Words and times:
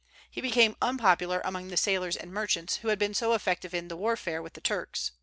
He 0.31 0.41
became 0.41 0.75
unpopular 0.81 1.43
among 1.45 1.67
the 1.67 1.77
sailors 1.77 2.17
and 2.17 2.33
merchants, 2.33 2.77
who 2.77 2.87
had 2.87 2.97
been 2.97 3.13
so 3.13 3.33
effective 3.35 3.75
in 3.75 3.87
the 3.87 3.95
warfare 3.95 4.41
with 4.41 4.53
the 4.53 4.59
Turks. 4.61 5.11